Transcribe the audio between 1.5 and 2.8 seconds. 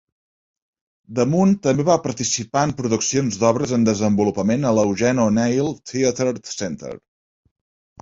també va participar en